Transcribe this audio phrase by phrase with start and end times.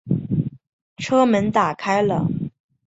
[0.97, 2.27] 车门打开了